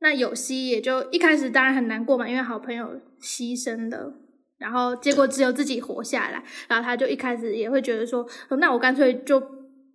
[0.00, 4.14] 那有希也就一开始当然很难过嘛，因为好朋友牺牲了，
[4.58, 8.26] 然后结果只有自己活下来，然后他就一开始也会觉得说，
[8.58, 9.42] 那我干脆就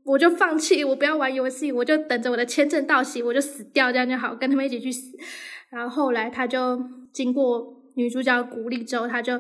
[0.03, 5.17] 我就放弃，我不要玩游戏，我就等着我的签证到期，我就死掉，这样就好，跟他们一起去死。
[5.75, 9.37] 然后后来，他就经过女主角鼓励之后，他就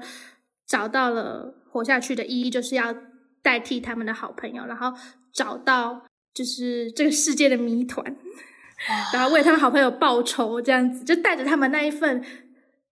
[0.67, 2.93] 找到了活下去的意义，就是要
[3.41, 4.91] 代替他们的好朋友，然后
[5.33, 8.05] 找到就是这个世界的谜团，
[9.13, 12.21] 然后为他们好朋友报仇，这样子就带着他们那一份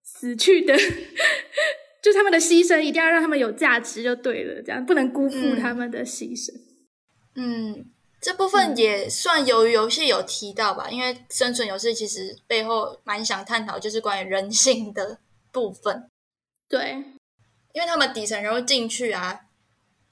[0.04, 0.74] 死去的，
[2.02, 6.54] 就他们的牺牲，一定要让他们有价值，就对了，这样不能辜负他们的牺牲。
[7.36, 7.93] 嗯。
[8.24, 15.18] 这部分也算由于游戏有提到吧，因为生存游戏其实背后蛮想探讨就是关于人性的
[15.52, 16.10] 部分。
[16.70, 17.04] 对，
[17.74, 19.42] 因为他们底层人物进去啊，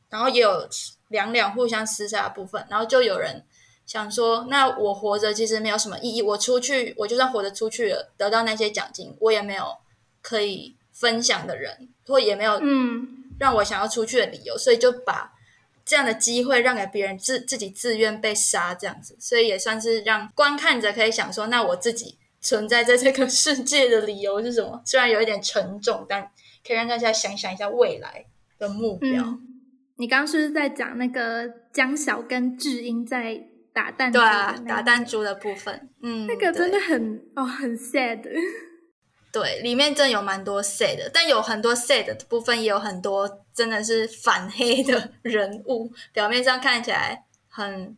[0.09, 0.67] 然后也有
[1.07, 3.45] 两两互相厮杀的部分，然后就有人
[3.85, 9.77] 想说，那我活着其实没有什么意义，我出去，我就算活着出去了，得到那些奖金，我也没有
[10.21, 13.07] 可以分享的人，或也没有嗯
[13.39, 15.31] 让我想要出去的理由，所以就把。
[15.85, 24.81] 这样的机会让给别人自自己自愿被杀这样子，所以也算是让观看者可以想说，那我自己存在在这个世界的理由是什么？
[24.85, 26.21] 虽然有一点沉重，但
[26.65, 28.25] 可以让大家想想一下未来
[28.57, 29.39] 的目标。
[29.97, 33.39] 你刚刚是不是在讲那个江晓跟智英在
[33.73, 34.17] 打弹珠？
[34.17, 38.23] 对啊，打弹珠的部分，嗯，那个真的很哦，很 sad。
[39.31, 45.91] 对，里面真的有蛮多 sad 的，但有很多 sad 的部分，也有很多真的是反黑的人物。
[46.11, 47.95] 表面上看起来很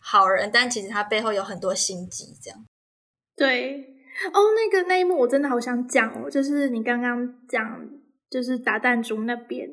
[0.00, 2.34] 好人，但其实他背后有很多心机。
[2.42, 2.66] 这样，
[3.36, 3.94] 对
[4.32, 7.88] 哦，那个那一幕我真的好想讲哦，就是你刚刚讲，
[8.28, 9.70] 就是打弹珠那边。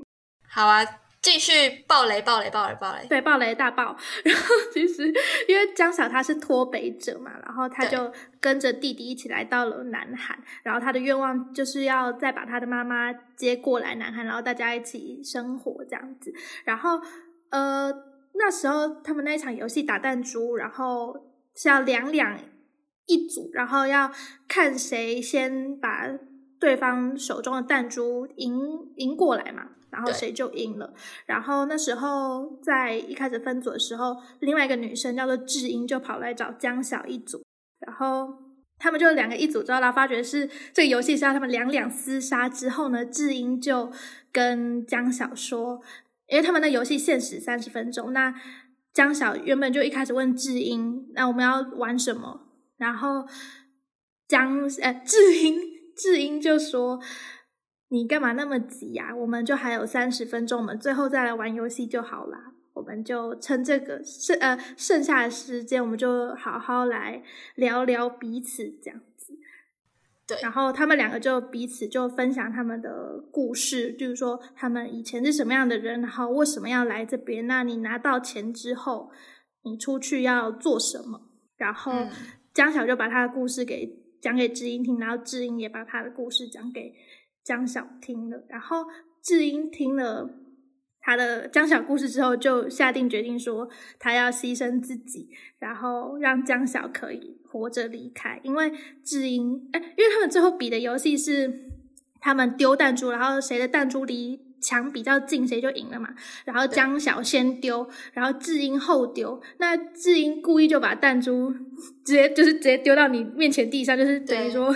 [0.47, 0.85] 好啊，
[1.21, 3.05] 继续暴雷，暴雷，暴雷，暴雷。
[3.07, 3.95] 对，暴雷大爆。
[4.25, 5.05] 然后其实
[5.47, 16.33] 因为江小他是脱北者嘛，然后他就跟着弟弟一起来到了南韩，然后他的愿望就是要再把他的妈妈接过来南韩，然后大家一起生活这样子。
[16.65, 16.99] 然后
[17.51, 17.93] 呃，
[18.33, 21.15] 那时候他们那一场游戏打弹珠，然后
[21.55, 22.35] 是要两两
[23.05, 24.11] 一组，然后要
[24.47, 26.07] 看谁先把
[26.59, 28.59] 对方手中的弹珠赢
[28.95, 29.69] 赢过来嘛。
[29.91, 30.93] 然后谁就赢了。
[31.25, 37.43] 然后那时候在一开始分组的时候，另外一个女生叫做智英就跑来找江晓一组，
[37.79, 38.33] 然后
[38.79, 43.91] 他们就两个一组之后，然后发觉是这个游戏是要他们两两厮杀之后呢，智英就
[44.31, 45.81] 跟江晓说，
[46.27, 48.33] 因为他们的游戏限时三十分钟，那
[48.93, 52.47] 江晓原本就一开始问智英，那我们要玩什么？
[52.77, 53.27] 然后
[54.27, 55.59] 江呃智英
[55.95, 57.01] 智英就说。
[57.91, 59.13] 你干嘛那么急呀？
[59.13, 62.53] 我们就还有三十分钟，我们最后再来玩游戏就好啦。
[62.73, 67.21] 我们就趁这个剩呃剩下的时间，我们就好好来
[67.55, 69.37] 聊聊彼此这样子。
[70.25, 77.45] 对，然后他们两个就彼此就分享他们的故事，就是说他们以前是什么样的人，然后为什么要来这边？
[77.45, 79.11] 那你拿到钱之后，
[79.63, 81.19] 你出去要做什么？
[81.57, 81.91] 然后
[82.53, 86.93] 江晓就把他的故事给讲给知音听，然后知音也把他的故事讲给。
[87.43, 88.85] 江晓听了，然后
[89.21, 90.29] 智英听了
[90.99, 98.39] 他的江晓故事之后，就下定决定说，他要牺牲自己，然后让江晓可以活着离开。
[98.43, 98.71] 因为
[99.03, 101.71] 智英，哎，因为他们最后比的游戏是
[102.19, 104.50] 他们丢弹珠，然后谁的弹珠离。
[104.61, 106.07] 墙比较近，谁就赢了嘛。
[106.45, 109.41] 然后江晓先丢，然后智英后丢。
[109.57, 111.51] 那智英故意就把弹珠
[112.05, 114.67] 直接就是直接丢到你面前地上，就是等于说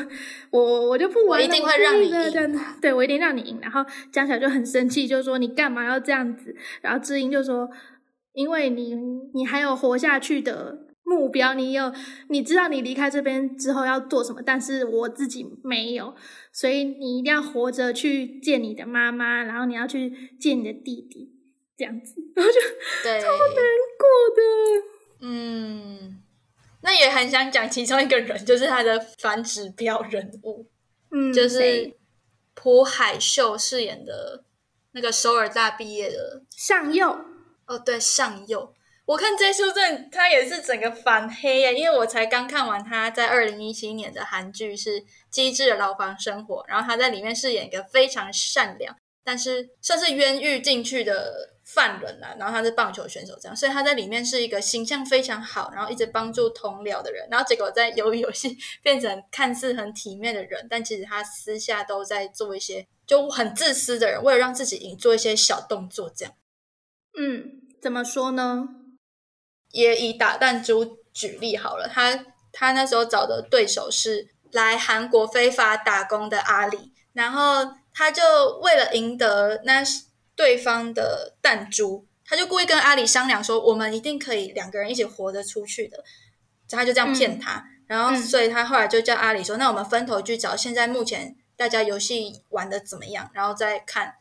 [0.50, 2.60] 我我我就不玩了，我一定会让你赢。
[2.82, 3.60] 对，我一定让你赢。
[3.62, 6.56] 然后江晓就很生气，就说你干嘛要这样子？
[6.82, 7.69] 然后智英就说，
[8.34, 8.95] 因为你
[9.34, 10.80] 你还有活下去的。
[11.07, 11.93] 目标，你有，
[12.29, 16.15] 你知道你离开这边之后要做什么，但是我自己没有，
[16.51, 21.31] 所以你一定要活着去见你的妈妈，然后你要去见你的弟弟，
[21.77, 23.63] 这样子， 然后就超难
[23.99, 24.41] 过的。
[25.21, 26.21] 嗯，
[26.81, 30.67] 那也很想讲其中一个人，就是他的反指标人物，
[31.11, 31.95] 嗯，就是
[32.55, 34.43] 朴海秀饰演的
[34.93, 37.15] 那个首尔大毕业的上佑。
[37.67, 38.74] 哦，对，上佑。
[39.05, 52.35] 我看 J 书正他也是整个反黑耶，因为我才刚看完他在二零一七年的韩剧是《机智的牢房生活》，然后他在里面饰演一个非常善良，但是算是冤狱进去的犯人啦。
[52.39, 57.27] 然后他是棒球选手这样，所以他在里面是一个形象非常好，然后一直帮助同僚的人。
[57.29, 66.33] 然后结果在鱿鱼游戏 变成看似很体面的人，但其实他私下都在做一些就很自私的人，为了让自己赢做一些小动作这样。
[67.15, 68.67] 嗯，怎么说呢？
[69.75, 78.23] 也以打弹珠举例好了，他他那时候找的对手是来韩国非法打工的阿里，然后他就
[78.63, 79.83] 为了赢得那
[80.33, 86.01] 对方的弹珠，他就故意跟阿里商量说，我们一定可以两个人一起活着出去的，
[86.69, 94.15] 他就这样骗他，然后所以他后来就叫阿里说，那我们分头去找现在目前大家游戏玩的怎么样，然后再看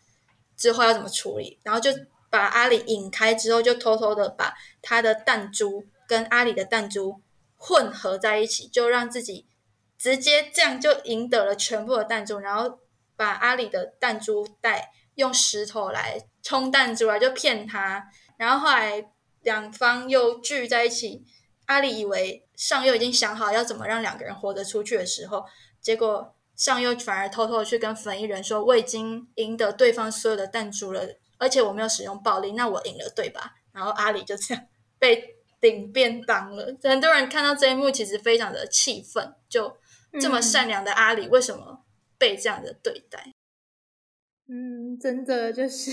[0.56, 1.92] 之后要怎么处理，然后就。
[2.34, 7.20] 把阿里引开之后，就偷偷的把他的弹珠跟阿里的弹珠
[7.56, 9.46] 混合在一起，就让自己
[9.96, 12.80] 直接这样就赢得了全部的弹珠，然后
[13.14, 18.04] 把阿里的弹珠袋用石头来充弹珠啊，就骗他。
[18.36, 21.22] 然后后来两方又聚在一起，
[21.66, 25.44] 阿里以为上佑已经想好要怎么让两个人活得出去的时候，
[25.80, 31.02] 结果上佑反而偷偷的去跟粉衣人说：“我已经赢得对方所有的弹珠了。”
[31.44, 33.52] 而且我没有使用暴力，那我赢了，对吧？
[33.70, 34.64] 然后阿里就这样
[34.98, 36.74] 被顶便当了。
[36.82, 39.34] 很多人看到这一幕，其实非常的气愤。
[39.46, 39.76] 就
[40.18, 41.84] 这么善良的阿里，为什么
[42.16, 43.30] 被这样的对待？
[44.48, 45.90] 嗯，真的就是，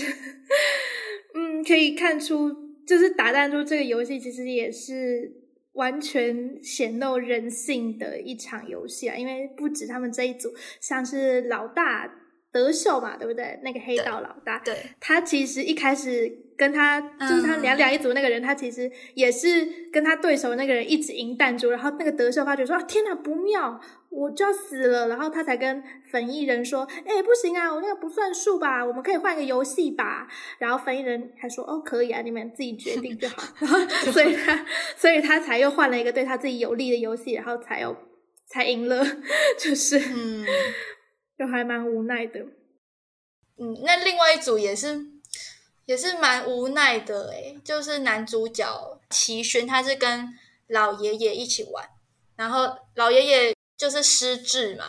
[1.36, 2.50] 嗯，可以看出，
[2.86, 5.30] 就是打弹珠这个游戏，其实也是
[5.72, 9.14] 完全显露人性的一场游戏啊。
[9.14, 12.20] 因为不止他们这一组，像是老大。
[12.52, 13.58] 德秀嘛，对不对？
[13.62, 30.28] 那个黑道老大，对，他其实一开始跟他就是他两两一组那个人，他其实也是跟他对手那个人一直赢弹珠，然后那个德秀发觉说啊，天哪，不妙，我就要死了，然后他才跟粉艺人说，哎，不行啊，我那个不算数吧，我们可以换个游戏吧。
[30.60, 33.42] 然后粉艺人还说，哦，可以啊，你们自己决定就好。
[33.60, 33.78] 然后
[34.12, 37.96] 所以他所以他才又换了一个对他自己有利的游戏，然后才有
[38.46, 39.02] 才赢了，
[39.58, 40.44] 就是嗯。
[41.42, 42.38] 就还蛮无奈的，
[43.56, 45.04] 嗯，那另外一组也是，
[45.86, 50.32] 也是蛮无奈的诶，就是男主角齐勋，他是跟
[50.68, 51.84] 老爷爷一起玩，
[52.36, 54.84] 然后老爷爷就是失智嘛，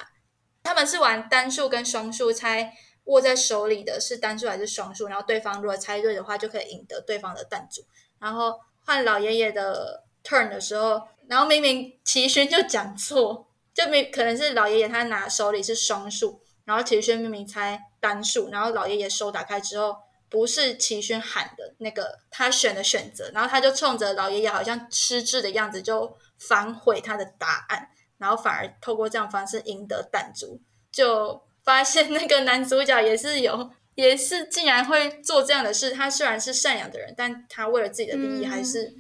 [0.62, 2.72] 他们是玩单数跟双数，猜
[3.06, 7.82] 握在手里的是单数还是双数，然后对方如果猜对的话，就可以赢得对方的弹珠。
[8.20, 19.96] 然后换老爷爷的 turn 的时候，然后明明齐勋就讲错，就明可能是老爷爷他拿手里是双数，然后齐勋明明猜单数，然后老爷爷手打开之后。
[20.30, 30.60] 不是齐勋喊的那个他选的选择，然后他就冲着老爷爷好像失智的样子，就反悔他的答案，然后反而透过这样方式赢得弹珠，
[30.92, 35.92] 就发现那个男主角也是有， 也是竟然会做这样的事。
[35.92, 38.92] 他虽然是善良的人，但他为了自己的利益，还是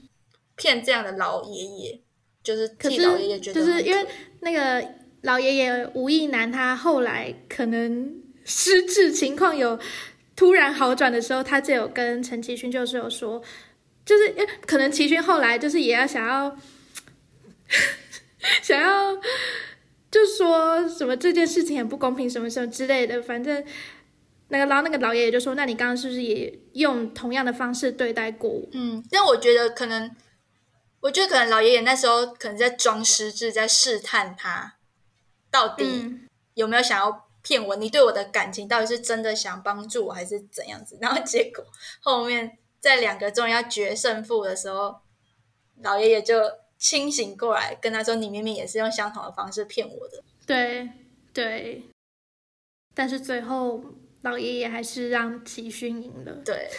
[0.56, 2.00] 骗这样的老爷爷，
[2.44, 4.08] 就是替老爷爷觉得，就是因为
[4.44, 4.88] 那个
[5.22, 8.14] 老爷爷吴亦男，他后来可能
[8.46, 9.80] 失智情况有。
[10.36, 13.40] 突然好转的时候，他就有跟陈其勋就是有说，
[14.04, 14.34] 就是
[14.66, 16.58] 可能齐勋后来就是也要想要
[18.64, 19.16] 想要
[20.10, 23.64] 就说什么这件事情很不公平什么什么之类的，反正
[24.48, 28.68] 那个然后那个老爷爷就说，那你刚刚是不是也用同样的方式对待过我？
[28.72, 30.10] 嗯，但我觉得可能，
[31.04, 34.78] 我觉得可能老爷爷那时候可能在装失智，在试探他
[35.52, 36.20] 到底
[36.56, 37.30] 有没有想要。
[37.46, 40.98] 骗我，你对我的感情到底是真的想帮助我，还是怎样子？
[41.02, 41.62] 然后结果
[42.00, 44.96] 后面在两个终于要决胜负的时候，
[45.82, 46.40] 老爷爷就
[46.78, 50.90] 清醒过来，跟他说：“你明明也是用相同的方式骗我的。”对
[51.34, 51.84] 对，
[52.96, 53.84] 但是最后
[54.22, 56.32] 老爷爷还是让齐勋赢了。
[56.46, 56.70] 对，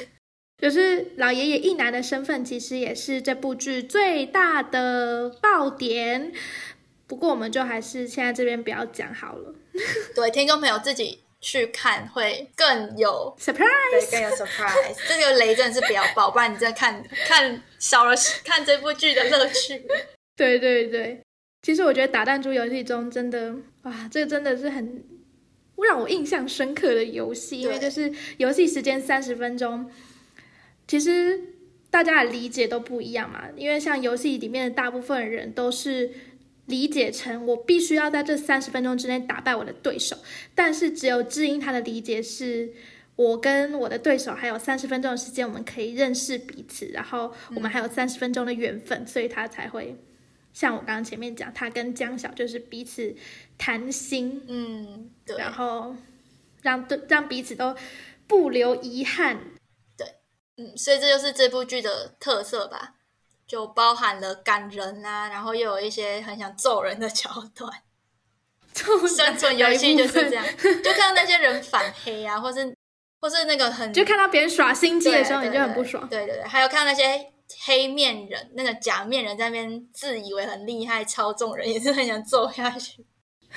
[0.57, 6.33] 就是老爷爷一男的身份，其实也是这部剧最大的爆点。
[7.07, 9.55] 不过我们就还是现在这边不要讲好了。
[10.15, 14.97] 对，听众朋友自己去看会更有 surprise，对，更有 surprise。
[15.07, 19.85] 这个雷真的是不要爆，不然你再看看少了看这部剧的乐趣。
[20.37, 21.21] 对对对，
[21.63, 25.05] 其实我觉得打弹珠游戏中真的哇，这个真的是很
[25.77, 29.91] 让我印象深刻的游戏，因为就是游戏时间三十分钟，
[30.87, 31.41] 其实
[31.91, 33.45] 大家的理解都不一样嘛。
[33.57, 36.11] 因为像游戏里面的大部分人都是。
[36.66, 40.16] 理解成我必须要在这三十分钟之内打败我的对手，
[40.55, 42.72] 但是只有知音他的理解是，
[43.16, 49.95] 我跟我的对手还有三十分钟的时间，我们可以认识彼此，然后我们还有三十分钟的缘分，所以他才会
[50.55, 53.14] 像我刚刚前面讲，他跟江晓就是彼此
[53.59, 55.95] 谈心，嗯，对，然后
[56.62, 57.76] 让对让彼此都
[58.26, 59.54] 不留遗憾，对，
[60.57, 62.95] 嗯，所以这就是这部剧的特色吧。
[63.47, 67.71] 就包含了感人啊，然后又有一些很想揍人的桥段。
[68.75, 70.45] 生存游戏就是这样，
[70.83, 72.75] 就看到那些人反黑啊，或是
[73.21, 76.09] 或是那个很，就看到别人耍心机的时候，你就很不爽。
[76.09, 77.33] 对对对，还有看到那些
[77.67, 83.07] 黑面人，那个假面人在那边自以为很厉害操纵人，也是很想揍下去。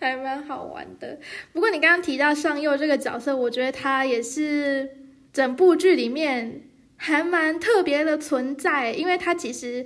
[0.00, 1.18] 还蛮好玩的。
[1.52, 4.96] 不过你刚刚提到上佑这个角色，我觉得他也是
[5.32, 6.62] 整部剧里面。
[6.98, 9.84] 还蛮特别的存在，因为他其实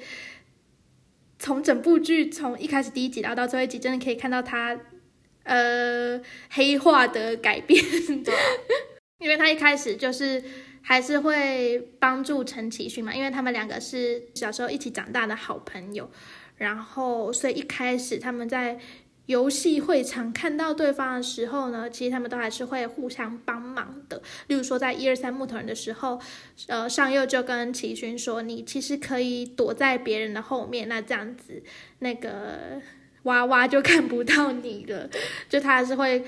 [1.40, 4.78] 从整部剧从一开始第一集然后到最后一集，真的可以看到他
[5.42, 7.84] 呃黑化的改变。
[8.22, 8.32] 对，
[9.18, 10.40] 因为他一开始就是
[10.82, 16.08] 还是会帮助陈启勋嘛，因为他们两个是小时候一起长大的好朋友，
[16.58, 18.78] 然后所以一开始他们在。
[19.30, 24.20] 游戏会场看到对方的时候呢，其实他们都还是会互相帮忙的。
[24.48, 26.20] 例如说，在一二三木头人的时候，
[26.66, 31.62] 呃，上佑就跟齐勋说：“你其实可以躲在别人的后面，那这样子
[32.00, 32.82] 那个
[33.22, 35.08] 娃娃就看不到你了。
[35.48, 36.24] ”就他还是会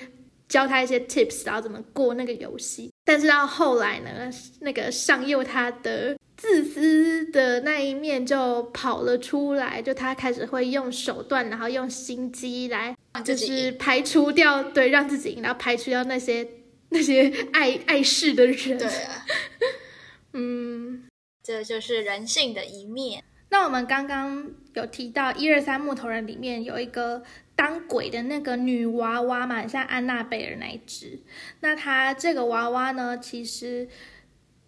[0.49, 2.93] 教他一些 tips，然后怎么过那个游戏。
[3.05, 4.31] 但是到后来呢，
[4.61, 6.17] 那个上佑他的。
[6.43, 16.45] 自私的那一面就跑了出来，就他开始会用手段，然后用心机来，就是排除掉对让自己赢，然后排除掉那些
[16.91, 18.77] 那些爱爱事的人。
[18.77, 19.25] 对啊，
[20.35, 21.05] 嗯，
[21.45, 23.23] 这就是人性的一面。
[23.51, 27.23] 那我们刚刚有提到一二三木头人里面有一个
[27.55, 31.21] 当鬼的那个女娃娃嘛，像安娜贝尔那一只。
[31.61, 33.89] 那她这个娃娃呢，其实。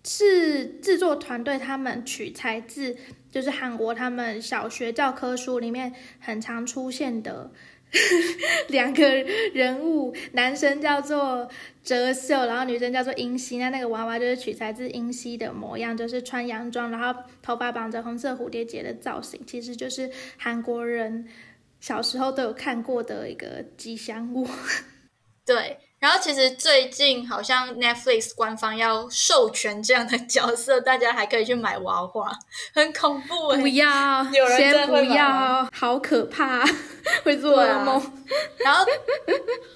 [0.05, 2.97] 是制作团队他们取材自，
[3.31, 7.51] 就是韩国他们小学教科书里面很常出现的
[8.69, 9.07] 两个
[9.55, 11.49] 人物，男生叫做
[11.83, 13.57] 哲秀，然后女生叫做英熙。
[13.57, 21.27] 那那个娃娃就是取材自英熙的模样，就是穿洋装，然后头发绑着红色蝴蝶结的造型，其实就是韩国人
[21.81, 24.47] 小时候都有看过的一个吉祥物。
[25.47, 25.79] 对。
[26.05, 32.31] 然后其实最近好像 Netflix 官方要授权这样的角色，大家还可以去买娃娃，
[32.75, 36.63] 很恐怖哎、不要，有人真先不的会买要，好可怕，
[37.23, 38.25] 会做噩梦。
[38.59, 38.85] 然后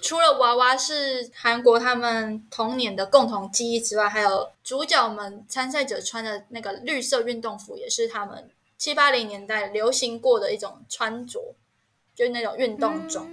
[0.02, 11.54] 除了娃娃是韩国他们童年的共同记忆之外，还有主角们参赛者穿的那个绿色运动服，也是他们七八零年代流行过的一种穿着，
[12.14, 13.26] 就是那种运动装。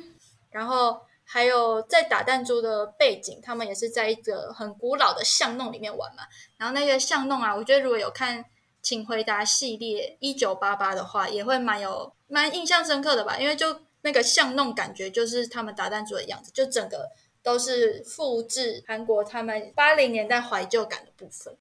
[0.50, 6.24] 然后还有在打弹珠的背景，他们也是在一个很古老的巷弄里面玩嘛。
[6.58, 8.44] 然后那个巷弄啊，我觉得如果有看
[8.82, 17.10] 《请回答》系列一九八八的话，也会蛮有蛮印象深刻的吧，因为就那个巷弄感觉就是他们打弹珠的样子，就整个
[17.42, 21.58] 都是复制韩国他们八零年代怀旧感的部分。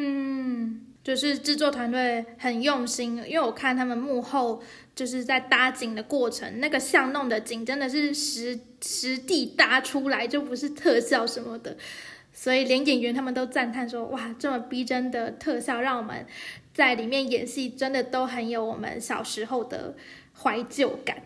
[0.00, 4.62] 嗯，就是制作团队很用心，因为我看他们幕后
[4.98, 11.76] 就是在搭景的过程，那个巷弄的景真的是实实地搭出来，就不是特效什么的，
[12.32, 16.26] 所以连演员他们都赞叹说：“哇，这么逼真的特效，让我们
[16.74, 19.94] 在里面演戏，真的都很有我们小时候的
[20.34, 21.22] 怀旧感。”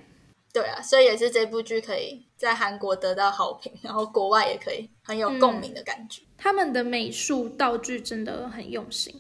[0.53, 6.21] 对啊，所以也是这部剧可以在韩国得到好评，然后国外也可以很有共鸣的感觉。
[6.37, 9.15] 他们的美术道具真的很用心。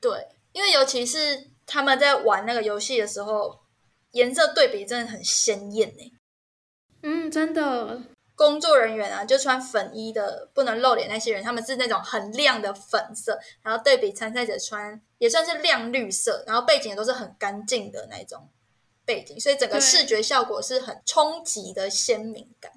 [0.00, 0.10] 对，
[0.52, 1.18] 因为尤其是
[1.66, 3.54] 他们在玩那个游戏的时候，
[4.12, 6.12] 颜色对比真的很鲜艳呢。
[7.02, 8.02] 嗯，真的，
[8.34, 18.48] 工作人员啊，就穿粉衣的不能露脸那些人，他们是那种很亮的粉色，然后对比参赛者穿也算是亮绿色，然后背景也都是很干净的那种
[19.04, 22.72] 背景，所以整个对视觉效果是很冲击的鲜明感。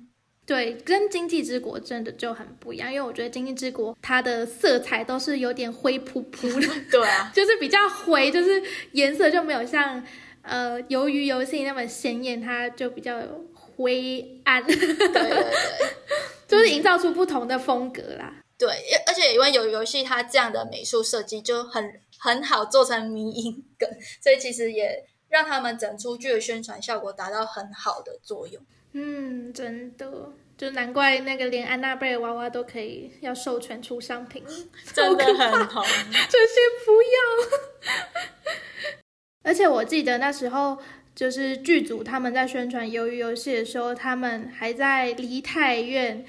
[0.45, 8.61] 对，跟《经济之国》真的就很不一样，因为我觉得《经济之国》它的色彩都是有点灰扑扑的， 对啊， 就是比较灰，就是
[8.91, 10.03] 颜色就没有像
[10.41, 13.21] 呃由于游戏那么鲜艳，它就比较
[13.53, 15.45] 灰暗，对对对。
[16.47, 18.35] 就是营造出不同的风格啦。
[18.57, 23.89] 对，而而且因为有游戏它这样的美术设计就很很好做成迷因梗，
[24.21, 28.61] 所以其实也让他们整出剧的宣传效果达到很好的作用。
[28.91, 34.43] 嗯，真的，就难怪那个连安娜贝尔娃娃都可以要授权出商品，
[34.93, 35.81] 真的很红。
[36.29, 37.17] 这些不要。
[39.43, 40.77] 而且我记得那时候，
[41.15, 46.25] 就是剧组他们在宣传鱿鱼游戏的时候，他们还在梨泰院，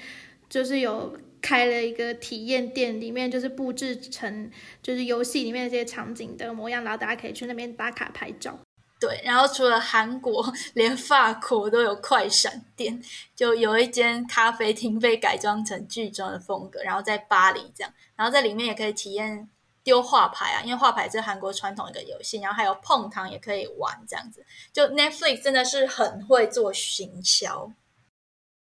[0.49, 4.49] 就是有开了一个体验店，里面就是布置成
[4.81, 8.57] 就是游戏里面这些场景的模样，然后大家可以去那边打卡拍照。
[8.99, 13.03] 对，然后除了韩国，连法国都有快闪店，
[13.35, 19.49] 就有一间咖啡厅被改装成剧中的风格，然后在巴黎这样，然后在里面也可以体验
[19.83, 24.45] 丢画牌啊，因为画牌是韩国传统一个游戏，然后还有碰糖也可以玩这样子。
[24.71, 27.71] 就 Netflix 真的是很会做行销，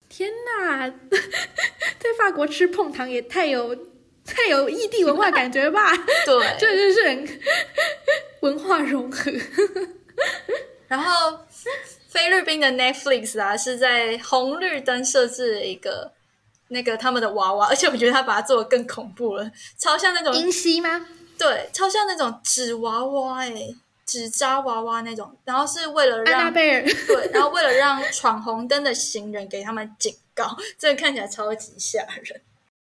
[0.08, 0.88] 天哪，
[1.98, 3.74] 在法国吃碰糖也太有
[4.24, 5.96] 太有异地文化感觉吧？
[6.26, 7.40] 对，这真是很
[8.42, 9.30] 文化融合。
[10.88, 11.38] 然后
[12.08, 16.12] 菲律宾的 Netflix 啊，是在红绿灯设置了一个
[16.68, 21.06] 那个他们的娃娃，而且我觉得他把它做的更恐怖了，超像那种英西吗？
[21.38, 23.52] 对，超像那种纸娃娃哎、
[24.04, 26.82] 纸扎娃娃那种，然后是为了安娜让贝尔。
[27.06, 32.40] 对，然后为了让闯红灯的行人给他们警告，这个看起来超级吓人，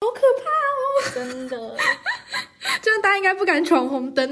[0.01, 1.27] 好可怕哦！
[1.27, 1.77] 真的，
[2.83, 4.31] 这样大家应该不敢闯红灯。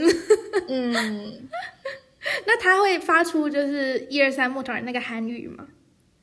[0.69, 1.49] 嗯，
[2.47, 5.67] 那他会发出就是一二三木头人那个韩语吗？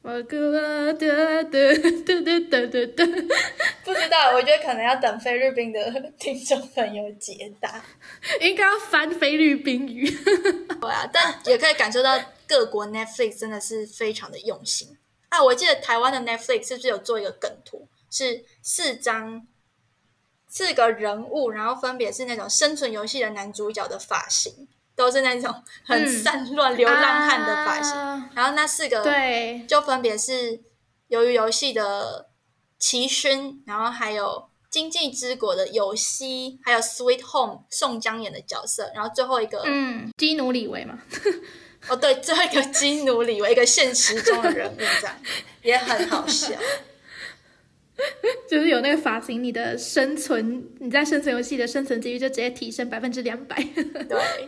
[0.01, 3.05] 我哥的的的的的的的，
[3.83, 7.83] 不知道，我觉得可能要等菲律宾的听众朋友解答。
[8.39, 10.09] 应该要翻菲律宾语。
[10.79, 14.97] 对啊，但也可以感受到各国 Netflix 真的是非常的用心
[15.27, 15.43] 啊！
[15.43, 19.45] 我记得台湾的 Netflix 是不是有做一个梗图，是四张
[20.47, 24.69] 四个人物，然后分别是那种生存游戏的男主角的发型，
[24.99, 27.97] 都是那种很嗯散乱、流浪汉的发型。
[27.97, 30.59] 啊然后那四个对，就分别是
[31.07, 32.27] 鱿鱼游戏的
[32.77, 39.61] 齐勋，然后还有经济之国的有希，还有 Sweet Home 宋江演的角色，然后最后一个。
[39.65, 40.99] 嗯，基努里维嘛，
[41.87, 45.15] 哦，对，最后一个基努里维一个现实中的人物，这样
[45.63, 46.51] 也很好笑。
[48.49, 53.55] 就是有那个发型，你的生存，你在生存游戏的生存几率就直接提升百分之两百。
[54.07, 54.47] 对，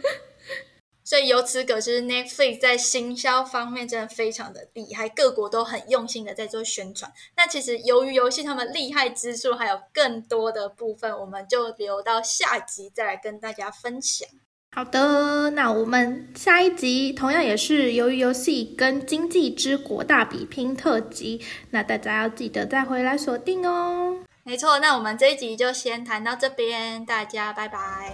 [1.12, 7.12] 所以由此可知，Netflix 在行销方面真的非常的厉害，各国都很用心的在做宣传。
[7.36, 14.26] 那其实《鱿鱼游戏》他们厉害之处还有更多的部分，我们就留到下一集再来跟大家分享。
[14.72, 21.42] 好的，那我们下一集同样也是《鱿鱼游戏》跟《经济之国》大比拼特辑，
[21.72, 24.16] 那大家要记得再回来锁定哦。
[24.46, 28.14] 没错，那我们这一集就先谈到这边，大家拜拜，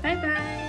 [0.00, 0.59] 拜拜。